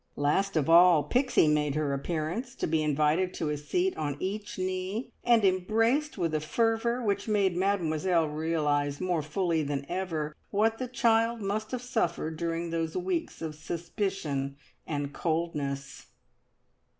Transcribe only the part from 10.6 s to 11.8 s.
the child must